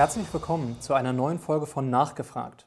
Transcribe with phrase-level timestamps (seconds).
[0.00, 2.66] Herzlich willkommen zu einer neuen Folge von Nachgefragt.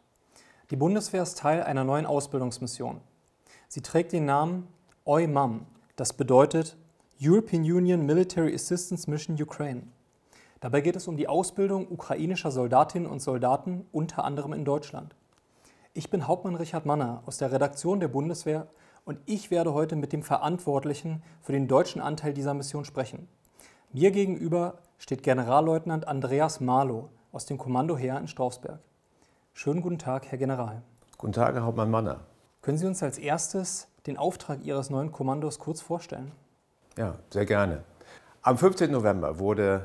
[0.70, 3.02] Die Bundeswehr ist Teil einer neuen Ausbildungsmission.
[3.68, 4.68] Sie trägt den Namen
[5.07, 5.65] EUMAM,
[5.96, 6.77] das bedeutet
[7.19, 9.88] European Union Military Assistance Mission Ukraine.
[10.59, 15.15] Dabei geht es um die Ausbildung ukrainischer Soldatinnen und Soldaten, unter anderem in Deutschland.
[15.95, 18.68] Ich bin Hauptmann Richard Manner aus der Redaktion der Bundeswehr
[19.06, 23.28] und ich werde heute mit dem Verantwortlichen für den deutschen Anteil dieser Mission sprechen.
[23.92, 28.79] Mir gegenüber steht Generalleutnant Andreas Marlow aus dem Kommando Heer in Strausberg.
[29.54, 30.83] Schönen guten Tag, Herr General.
[31.18, 32.19] Guten Tag, Herr Hauptmann Manner.
[32.61, 36.31] Können Sie uns als erstes den Auftrag Ihres neuen Kommandos kurz vorstellen?
[36.95, 37.83] Ja, sehr gerne.
[38.44, 38.92] Am 15.
[38.92, 39.83] November wurde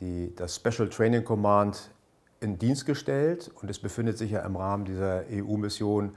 [0.00, 1.90] die, das Special Training Command
[2.40, 6.16] in Dienst gestellt und es befindet sich ja im Rahmen dieser EU-Mission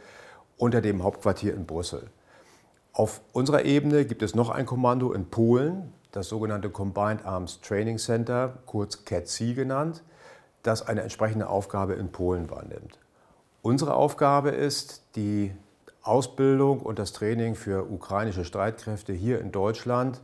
[0.58, 2.10] unter dem Hauptquartier in Brüssel.
[2.94, 8.00] Auf unserer Ebene gibt es noch ein Kommando in Polen, das sogenannte Combined Arms Training
[8.00, 10.04] Center, kurz CATC genannt,
[10.64, 13.00] das eine entsprechende Aufgabe in Polen wahrnimmt.
[13.62, 15.54] Unsere Aufgabe ist, die
[16.04, 20.22] Ausbildung und das Training für ukrainische Streitkräfte hier in Deutschland,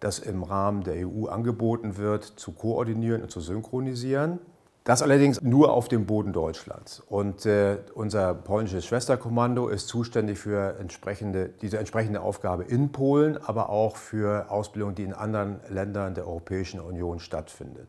[0.00, 4.40] das im Rahmen der EU angeboten wird, zu koordinieren und zu synchronisieren.
[4.86, 7.02] Das allerdings nur auf dem Boden Deutschlands.
[7.08, 13.68] Und äh, unser polnisches Schwesterkommando ist zuständig für entsprechende, diese entsprechende Aufgabe in Polen, aber
[13.68, 17.88] auch für Ausbildung, die in anderen Ländern der Europäischen Union stattfindet.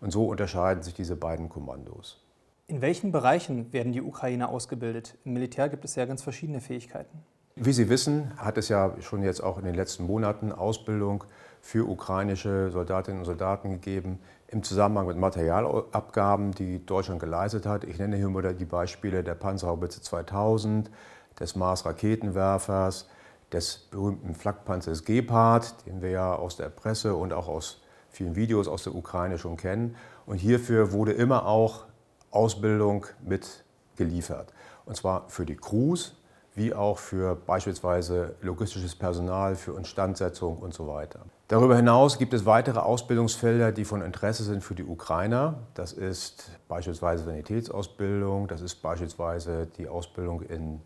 [0.00, 2.24] Und so unterscheiden sich diese beiden Kommandos.
[2.66, 5.16] In welchen Bereichen werden die Ukrainer ausgebildet?
[5.24, 7.18] Im Militär gibt es ja ganz verschiedene Fähigkeiten.
[7.56, 11.24] Wie Sie wissen, hat es ja schon jetzt auch in den letzten Monaten Ausbildung
[11.60, 17.84] für ukrainische Soldatinnen und Soldaten gegeben im Zusammenhang mit Materialabgaben, die Deutschland geleistet hat.
[17.84, 20.90] Ich nenne hier mal die Beispiele der Panzerhaubitze 2000,
[21.38, 23.08] des Mars-Raketenwerfers,
[23.52, 28.68] des berühmten Flakpanzers Gepard, den wir ja aus der Presse und auch aus vielen Videos
[28.68, 29.96] aus der Ukraine schon kennen.
[30.26, 31.84] Und hierfür wurde immer auch
[32.30, 34.52] Ausbildung mitgeliefert.
[34.84, 36.16] Und zwar für die Crews,
[36.54, 41.20] wie auch für beispielsweise logistisches Personal, für Instandsetzung und so weiter.
[41.48, 45.54] Darüber hinaus gibt es weitere Ausbildungsfelder, die von Interesse sind für die Ukrainer.
[45.74, 50.80] Das ist beispielsweise Sanitätsausbildung, das ist beispielsweise die Ausbildung in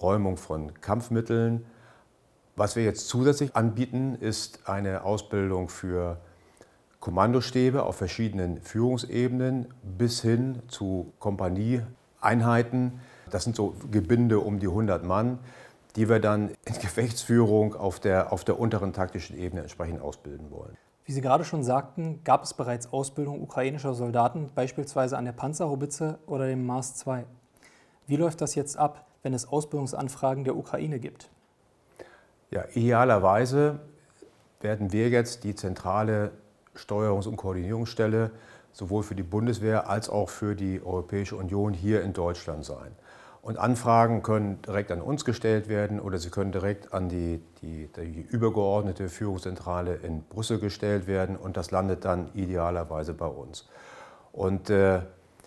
[0.00, 1.66] Räumung von Kampfmitteln.
[2.56, 6.18] Was wir jetzt zusätzlich anbieten, ist eine Ausbildung für
[7.00, 13.00] Kommandostäbe auf verschiedenen Führungsebenen bis hin zu Kompanieeinheiten.
[13.30, 15.38] Das sind so Gebinde um die 100 Mann,
[15.96, 20.76] die wir dann in Gefechtsführung auf der, auf der unteren taktischen Ebene entsprechend ausbilden wollen.
[21.06, 26.18] Wie Sie gerade schon sagten, gab es bereits Ausbildung ukrainischer Soldaten, beispielsweise an der Panzerhaubitze
[26.26, 27.24] oder dem Mars 2.
[28.06, 31.30] Wie läuft das jetzt ab, wenn es Ausbildungsanfragen der Ukraine gibt?
[32.50, 33.80] Ja, idealerweise
[34.60, 36.32] werden wir jetzt die zentrale
[36.80, 38.30] Steuerungs- und Koordinierungsstelle
[38.72, 42.92] sowohl für die Bundeswehr als auch für die Europäische Union hier in Deutschland sein.
[43.42, 47.88] Und Anfragen können direkt an uns gestellt werden oder sie können direkt an die, die,
[47.88, 53.66] die, übergeordnete Führungszentrale in Brüssel gestellt werden und das landet dann idealerweise bei uns.
[54.32, 55.00] Und äh,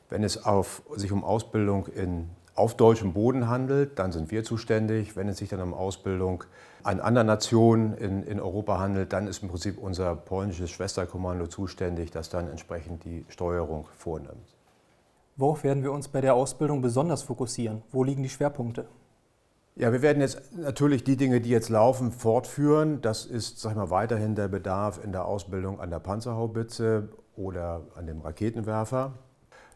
[0.09, 5.15] wenn es auf, sich um Ausbildung in auf deutschem Boden handelt, dann sind wir zuständig.
[5.15, 6.43] Wenn es sich dann um Ausbildung
[6.83, 12.11] an anderen Nationen in, in Europa handelt, dann ist im Prinzip unser polnisches Schwesterkommando zuständig,
[12.11, 14.55] das dann entsprechend die Steuerung vornimmt.
[15.35, 17.81] Worauf werden wir uns bei der Ausbildung besonders fokussieren?
[17.91, 18.85] Wo liegen die Schwerpunkte?
[19.75, 23.01] Ja, wir werden jetzt natürlich die Dinge, die jetzt laufen, fortführen.
[23.01, 27.81] Das ist, sag ich mal, weiterhin der Bedarf in der Ausbildung an der Panzerhaubitze oder
[27.95, 29.13] an dem Raketenwerfer.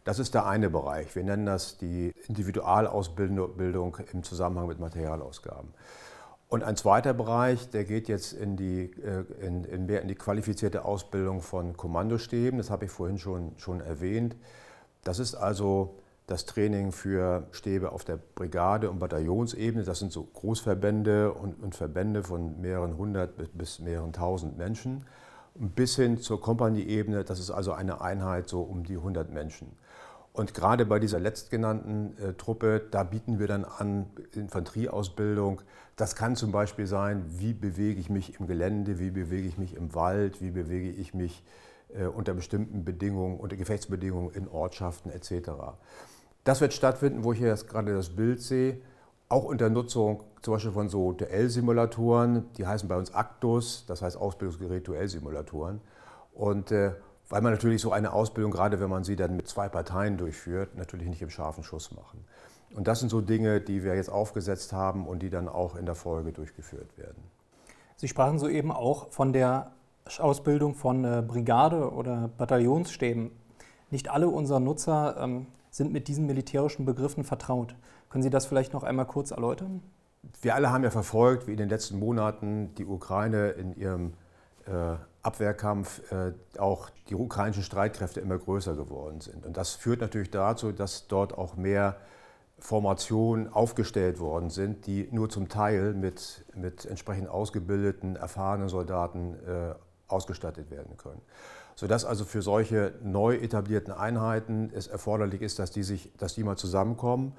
[0.07, 1.13] Das ist der eine Bereich.
[1.17, 5.73] Wir nennen das die Individualausbildung im Zusammenhang mit Materialausgaben.
[6.47, 10.15] Und ein zweiter Bereich, der geht jetzt in, die, äh, in, in mehr in die
[10.15, 12.57] qualifizierte Ausbildung von Kommandostäben.
[12.57, 14.37] Das habe ich vorhin schon, schon erwähnt.
[15.03, 19.83] Das ist also das Training für Stäbe auf der Brigade- und Bataillonsebene.
[19.83, 25.03] Das sind so Großverbände und, und Verbände von mehreren hundert bis mehreren tausend Menschen.
[25.59, 29.71] Bis hin zur Kompanieebene, das ist also eine Einheit so um die 100 Menschen.
[30.37, 34.05] Und gerade bei dieser letztgenannten äh, Truppe, da bieten wir dann an
[34.35, 35.61] Infanterieausbildung.
[35.95, 39.75] Das kann zum Beispiel sein, wie bewege ich mich im Gelände, wie bewege ich mich
[39.75, 41.43] im Wald, wie bewege ich mich
[41.89, 45.49] äh, unter bestimmten Bedingungen, unter Gefechtsbedingungen in Ortschaften etc.
[46.43, 48.79] Das wird stattfinden, wo ich jetzt gerade das Bild sehe,
[49.29, 54.17] auch unter Nutzung zum Beispiel von so Duellsimulatoren, die heißen bei uns Actus, das heißt
[54.17, 55.81] Ausbildungsgerät Duellsimulatoren.
[56.33, 56.93] Und äh,
[57.29, 60.77] weil man natürlich so eine Ausbildung, gerade wenn man sie dann mit zwei Parteien durchführt,
[60.77, 62.23] natürlich nicht im scharfen Schuss machen.
[62.73, 65.85] Und das sind so Dinge, die wir jetzt aufgesetzt haben und die dann auch in
[65.85, 67.23] der Folge durchgeführt werden.
[67.95, 69.71] Sie sprachen soeben auch von der
[70.19, 73.31] Ausbildung von äh, Brigade- oder Bataillonsstäben.
[73.89, 77.75] Nicht alle unserer Nutzer ähm, sind mit diesen militärischen Begriffen vertraut.
[78.09, 79.81] Können Sie das vielleicht noch einmal kurz erläutern?
[80.41, 84.13] Wir alle haben ja verfolgt, wie in den letzten Monaten die Ukraine in ihrem
[84.65, 89.45] äh, Abwehrkampf äh, auch die ukrainischen Streitkräfte immer größer geworden sind.
[89.45, 91.97] Und das führt natürlich dazu, dass dort auch mehr
[92.59, 99.75] Formationen aufgestellt worden sind, die nur zum Teil mit, mit entsprechend ausgebildeten, erfahrenen Soldaten äh,
[100.07, 101.21] ausgestattet werden können.
[101.75, 106.43] Sodass also für solche neu etablierten Einheiten es erforderlich ist, dass die, sich, dass die
[106.43, 107.33] mal zusammenkommen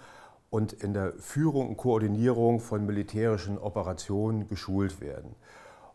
[0.50, 5.34] und in der Führung und Koordinierung von militärischen Operationen geschult werden.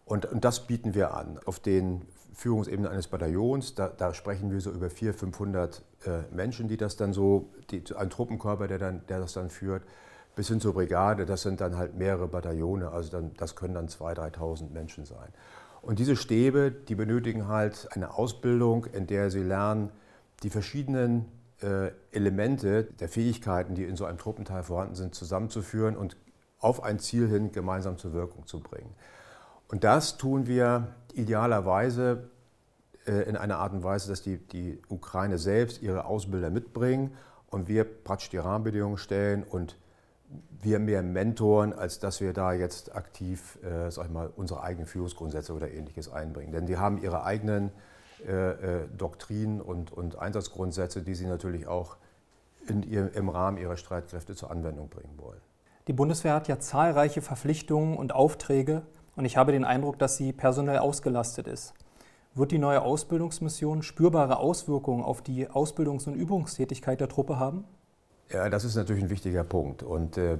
[0.05, 1.39] Und, und das bieten wir an.
[1.45, 2.01] Auf den
[2.33, 6.97] Führungsebenen eines Bataillons, da, da sprechen wir so über 400, 500 äh, Menschen, die das
[6.97, 9.83] dann so, die, ein Truppenkörper, der, dann, der das dann führt,
[10.35, 13.87] bis hin zur Brigade, das sind dann halt mehrere Bataillone, also dann, das können dann
[13.87, 15.29] 2.000, 3.000 Menschen sein.
[15.81, 19.91] Und diese Stäbe, die benötigen halt eine Ausbildung, in der sie lernen,
[20.41, 21.25] die verschiedenen
[22.11, 26.17] Elemente der Fähigkeiten, die in so einem Truppenteil vorhanden sind, zusammenzuführen und
[26.59, 28.93] auf ein Ziel hin gemeinsam zur Wirkung zu bringen.
[29.67, 32.29] Und das tun wir idealerweise
[33.05, 37.13] äh, in einer Art und Weise, dass die, die Ukraine selbst ihre Ausbilder mitbringen
[37.47, 39.77] und wir praktisch die Rahmenbedingungen stellen und
[40.61, 44.87] wir mehr mentoren, als dass wir da jetzt aktiv äh, sag ich mal, unsere eigenen
[44.87, 46.51] Führungsgrundsätze oder ähnliches einbringen.
[46.51, 47.71] Denn die haben ihre eigenen
[48.27, 51.97] äh, äh, Doktrinen und, und Einsatzgrundsätze, die sie natürlich auch
[52.67, 55.41] ihr, im Rahmen ihrer Streitkräfte zur Anwendung bringen wollen.
[55.87, 58.83] Die Bundeswehr hat ja zahlreiche Verpflichtungen und Aufträge
[59.15, 61.73] und ich habe den Eindruck, dass sie personell ausgelastet ist.
[62.35, 67.65] Wird die neue Ausbildungsmission spürbare Auswirkungen auf die Ausbildungs- und Übungstätigkeit der Truppe haben?
[68.31, 69.83] Ja, das ist natürlich ein wichtiger Punkt.
[69.83, 70.37] Und äh,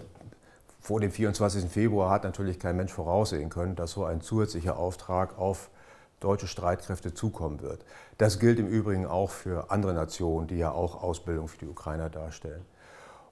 [0.80, 1.70] vor dem 24.
[1.70, 5.70] Februar hat natürlich kein Mensch voraussehen können, dass so ein zusätzlicher Auftrag auf
[6.24, 7.86] deutsche Streitkräfte zukommen wird.
[8.18, 12.10] Das gilt im Übrigen auch für andere Nationen, die ja auch Ausbildung für die Ukrainer
[12.10, 12.66] darstellen.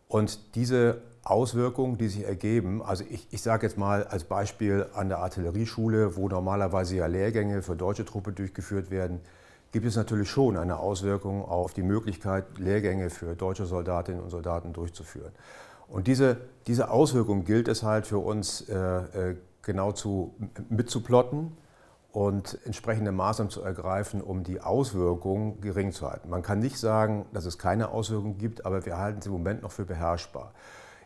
[0.08, 5.08] Und diese Auswirkungen, die sich ergeben, also ich, ich sage jetzt mal als Beispiel an
[5.08, 9.22] der Artillerieschule, wo normalerweise ja Lehrgänge für deutsche Truppe durchgeführt werden,
[9.72, 14.74] gibt es natürlich schon eine Auswirkung auf die Möglichkeit, Lehrgänge für deutsche Soldatinnen und Soldaten
[14.74, 15.32] durchzuführen.
[15.88, 16.38] Und diese,
[16.68, 20.34] diese Auswirkung gilt es halt für uns äh, äh genau zu,
[20.70, 21.56] mitzuplotten
[22.12, 26.30] und entsprechende Maßnahmen zu ergreifen, um die Auswirkungen gering zu halten.
[26.30, 29.62] Man kann nicht sagen, dass es keine Auswirkungen gibt, aber wir halten sie im Moment
[29.62, 30.52] noch für beherrschbar.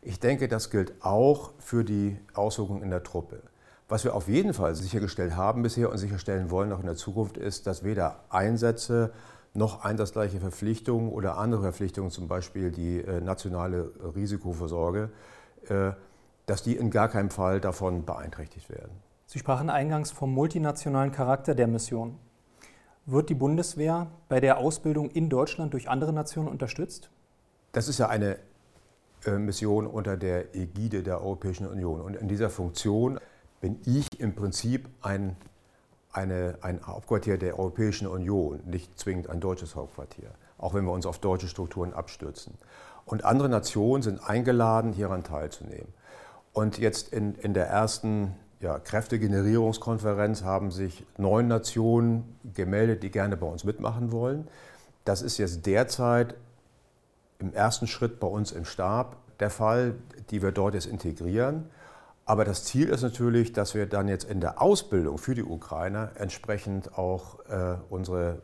[0.02, 3.42] Ich denke, das gilt auch für die Auswirkungen in der Truppe.
[3.88, 7.38] Was wir auf jeden Fall sichergestellt haben bisher und sicherstellen wollen auch in der Zukunft
[7.38, 9.12] ist, dass weder Einsätze
[9.54, 15.12] noch einsatzgleiche Verpflichtungen oder andere Verpflichtungen, zum Beispiel die äh, nationale Risikovorsorge,
[15.69, 15.92] äh,
[16.46, 18.92] dass die in gar keinem Fall davon beeinträchtigt werden.
[19.25, 22.18] Sie sprachen eingangs vom multinationalen Charakter der Mission.
[23.06, 27.10] Wird die Bundeswehr bei der Ausbildung in Deutschland durch andere Nationen unterstützt?
[27.72, 28.38] Das ist ja eine
[29.25, 32.01] äh, Mission unter der Ägide der Europäischen Union.
[32.01, 33.19] Und in dieser Funktion
[33.62, 35.36] bin ich im Prinzip ein,
[36.12, 41.06] eine, ein Hauptquartier der Europäischen Union, nicht zwingend ein deutsches Hauptquartier, auch wenn wir uns
[41.06, 42.54] auf deutsche Strukturen abstürzen.
[43.06, 45.94] Und andere Nationen sind eingeladen, hieran teilzunehmen.
[46.54, 53.38] Und jetzt in, in der ersten ja, Kräftegenerierungskonferenz haben sich neun Nationen gemeldet, die gerne
[53.38, 54.47] bei uns mitmachen wollen.
[55.04, 56.35] Das ist jetzt derzeit
[57.40, 59.95] im ersten Schritt bei uns im Stab der Fall,
[60.30, 61.69] die wir dort jetzt integrieren.
[62.26, 66.12] Aber das Ziel ist natürlich, dass wir dann jetzt in der Ausbildung für die Ukrainer
[66.16, 68.42] entsprechend auch äh, unsere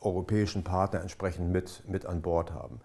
[0.00, 2.80] europäischen Partner entsprechend mit, mit an Bord haben.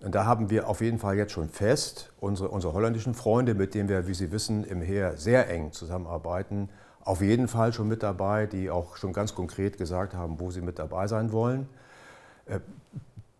[0.00, 3.74] Und da haben wir auf jeden Fall jetzt schon fest, unsere, unsere holländischen Freunde, mit
[3.74, 6.68] denen wir, wie Sie wissen, im Heer sehr eng zusammenarbeiten,
[7.08, 10.60] auf jeden Fall schon mit dabei, die auch schon ganz konkret gesagt haben, wo sie
[10.60, 11.66] mit dabei sein wollen.
[12.44, 12.60] Äh,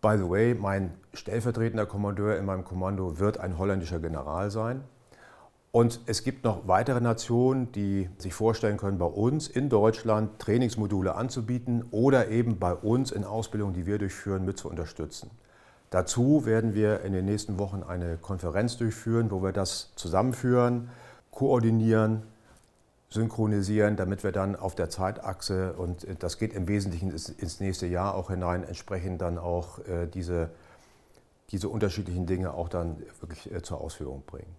[0.01, 4.83] by the way, mein stellvertretender Kommandeur in meinem Kommando wird ein holländischer General sein.
[5.71, 11.13] Und es gibt noch weitere Nationen, die sich vorstellen können, bei uns in Deutschland Trainingsmodule
[11.13, 15.29] anzubieten oder eben bei uns in Ausbildungen, die wir durchführen, mit zu unterstützen.
[15.89, 20.89] Dazu werden wir in den nächsten Wochen eine Konferenz durchführen, wo wir das zusammenführen,
[21.31, 22.23] koordinieren,
[23.09, 28.13] synchronisieren, damit wir dann auf der Zeitachse, und das geht im Wesentlichen ins nächste Jahr
[28.13, 30.51] auch hinein, entsprechend dann auch äh, diese,
[31.49, 34.55] diese unterschiedlichen Dinge auch dann wirklich äh, zur Ausführung bringen.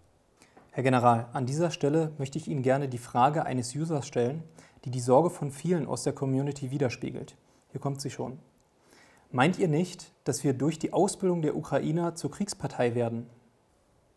[0.72, 4.42] Herr General, an dieser Stelle möchte ich Ihnen gerne die Frage eines Users stellen,
[4.84, 7.36] die die Sorge von vielen aus der Community widerspiegelt.
[7.70, 8.38] Hier kommt sie schon.
[9.32, 13.26] Meint ihr nicht, dass wir durch die Ausbildung der Ukrainer zur Kriegspartei werden?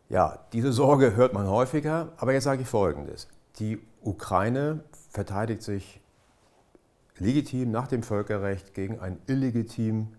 [0.08, 3.28] Ja, diese Sorge hört man häufiger, aber jetzt sage ich Folgendes.
[3.60, 6.00] Die Ukraine verteidigt sich
[7.18, 10.16] legitim nach dem Völkerrecht gegen einen illegitimen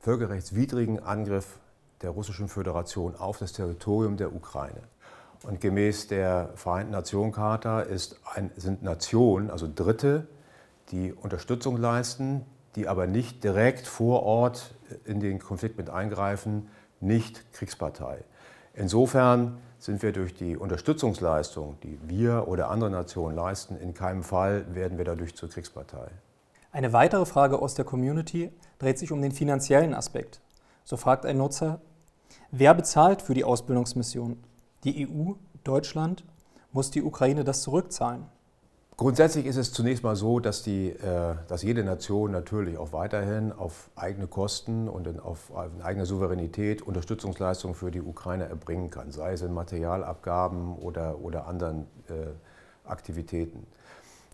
[0.00, 1.60] völkerrechtswidrigen Angriff
[2.00, 4.82] der Russischen Föderation auf das Territorium der Ukraine.
[5.44, 7.84] Und gemäß der Vereinten Nationen Charta
[8.56, 10.26] sind Nationen, also Dritte,
[10.90, 12.46] die Unterstützung leisten,
[12.76, 14.74] die aber nicht direkt vor Ort
[15.04, 16.68] in den Konflikt mit eingreifen,
[17.00, 18.24] nicht Kriegspartei.
[18.74, 24.64] Insofern sind wir durch die Unterstützungsleistung, die wir oder andere Nationen leisten, in keinem Fall
[24.74, 26.08] werden wir dadurch zur Kriegspartei.
[26.70, 30.40] Eine weitere Frage aus der Community dreht sich um den finanziellen Aspekt.
[30.84, 31.80] So fragt ein Nutzer,
[32.50, 34.42] wer bezahlt für die Ausbildungsmission?
[34.84, 35.32] Die EU,
[35.64, 36.24] Deutschland?
[36.72, 38.24] Muss die Ukraine das zurückzahlen?
[38.98, 43.50] Grundsätzlich ist es zunächst mal so, dass, die, äh, dass jede Nation natürlich auch weiterhin
[43.50, 45.50] auf eigene Kosten und auf
[45.82, 51.86] eigene Souveränität Unterstützungsleistungen für die Ukraine erbringen kann, sei es in Materialabgaben oder, oder anderen
[52.08, 53.66] äh, Aktivitäten.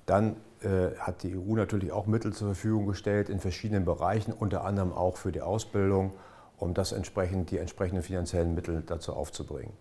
[0.06, 4.64] Dann äh, hat die EU natürlich auch Mittel zur Verfügung gestellt in verschiedenen Bereichen, unter
[4.64, 6.12] anderem auch für die Ausbildung,
[6.56, 9.72] um das entsprechend, die entsprechenden finanziellen Mittel dazu aufzubringen.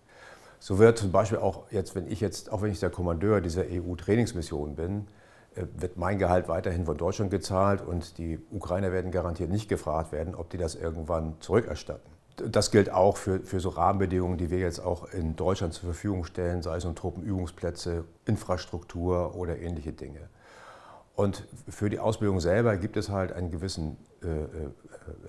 [0.60, 3.64] So wird zum Beispiel auch jetzt, wenn ich jetzt, auch wenn ich der Kommandeur dieser
[3.70, 5.06] EU-Trainingsmission bin,
[5.54, 10.12] äh, wird mein Gehalt weiterhin von Deutschland gezahlt und die Ukrainer werden garantiert nicht gefragt
[10.12, 12.10] werden, ob die das irgendwann zurückerstatten.
[12.50, 16.24] Das gilt auch für, für so Rahmenbedingungen, die wir jetzt auch in Deutschland zur Verfügung
[16.24, 20.28] stellen, sei es um Truppenübungsplätze, Infrastruktur oder ähnliche Dinge.
[21.16, 24.70] Und für die Ausbildung selber gibt es halt einen gewissen, äh, äh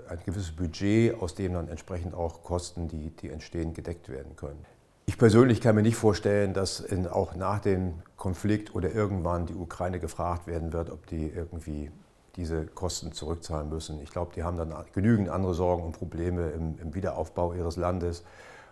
[0.08, 4.64] ein gewisses Budget, aus dem dann entsprechend auch Kosten, die, die entstehen, gedeckt werden können.
[5.10, 9.56] Ich persönlich kann mir nicht vorstellen, dass in, auch nach dem Konflikt oder irgendwann die
[9.56, 11.90] Ukraine gefragt werden wird, ob die irgendwie
[12.36, 14.00] diese Kosten zurückzahlen müssen.
[14.04, 18.24] Ich glaube, die haben dann genügend andere Sorgen und Probleme im, im Wiederaufbau ihres Landes.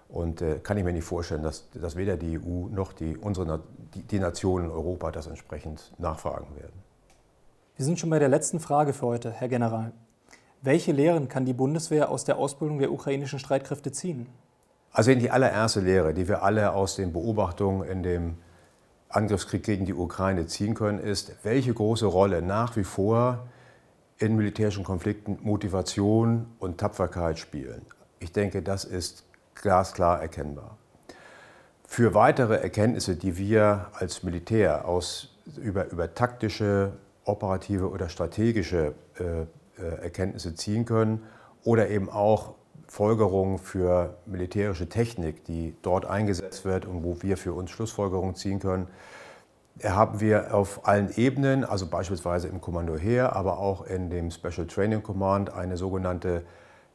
[0.09, 3.63] Und äh, kann ich mir nicht vorstellen, dass, dass weder die EU noch die, unsere,
[3.95, 6.83] die, die Nationen in Europa das entsprechend nachfragen werden.
[7.77, 9.91] Wir sind schon bei der letzten Frage für heute, Herr General.
[10.61, 14.27] Welche Lehren kann die Bundeswehr aus der Ausbildung der ukrainischen Streitkräfte ziehen?
[14.91, 18.37] Also die allererste Lehre, die wir alle aus den Beobachtungen in dem
[19.09, 23.47] Angriffskrieg gegen die Ukraine ziehen können, ist, welche große Rolle nach wie vor
[24.17, 27.85] in militärischen Konflikten Motivation und Tapferkeit spielen.
[28.19, 29.23] Ich denke, das ist
[29.55, 30.77] glasklar erkennbar.
[31.87, 39.41] Für weitere Erkenntnisse, die wir als Militär aus, über, über taktische, operative oder strategische äh,
[39.81, 41.23] äh Erkenntnisse ziehen können
[41.63, 42.55] oder eben auch
[42.87, 48.59] Folgerungen für militärische Technik, die dort eingesetzt wird und wo wir für uns Schlussfolgerungen ziehen
[48.59, 48.87] können,
[49.83, 54.65] haben wir auf allen Ebenen, also beispielsweise im Kommando Heer, aber auch in dem Special
[54.65, 56.43] Training Command eine sogenannte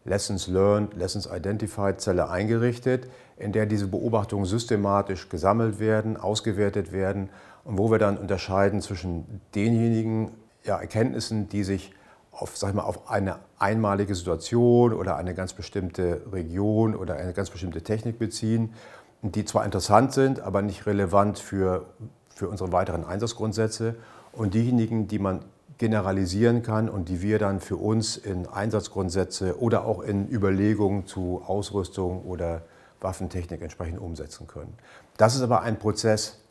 [0.04, 7.28] Lessons Learned, Lessons Identified Zelle eingerichtet, in der diese Beobachtungen systematisch gesammelt werden, ausgewertet werden
[7.64, 10.32] und wo wir dann unterscheiden zwischen denjenigen
[10.64, 11.92] ja, Erkenntnissen, die sich
[12.32, 17.50] auf, sag mal, auf eine einmalige Situation oder eine ganz bestimmte Region oder eine ganz
[17.50, 18.72] bestimmte Technik beziehen,
[19.20, 21.86] die zwar interessant sind, aber nicht relevant für,
[22.34, 23.94] für unsere weiteren Einsatzgrundsätze
[24.32, 25.40] und diejenigen, die man
[25.78, 31.42] generalisieren kann und die wir dann für uns in Einsatzgrundsätze oder auch in Überlegungen zu
[31.46, 32.62] Ausrüstung oder
[33.00, 34.74] Waffentechnik entsprechend umsetzen können.
[35.16, 36.41] Das ist aber ein Prozess,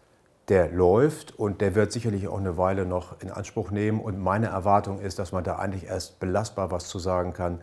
[0.48, 4.00] der läuft und der wird sicherlich auch eine Weile noch in Anspruch nehmen.
[4.02, 7.62] Und meine Erwartung ist, dass man da eigentlich erst belastbar was zu sagen kann,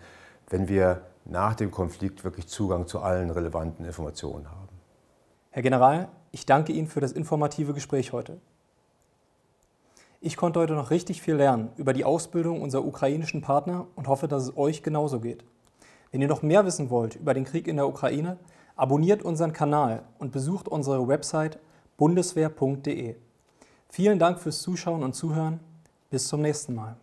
[0.49, 4.69] wenn wir nach dem Konflikt wirklich Zugang zu allen relevanten Informationen haben.
[5.51, 8.39] Herr General, ich danke Ihnen für das informative Gespräch heute.
[10.21, 14.27] Ich konnte heute noch richtig viel lernen über die Ausbildung unserer ukrainischen Partner und hoffe,
[14.27, 15.45] dass es euch genauso geht.
[16.11, 18.39] Wenn ihr noch mehr wissen wollt über den Krieg in der Ukraine,
[18.75, 21.59] abonniert unseren Kanal und besucht unsere Website
[21.99, 23.17] bundeswehr.de.
[23.91, 25.61] Vielen Dank fürs Zuschauen und Zuhören.
[26.11, 26.97] Bis zum nächsten Mal.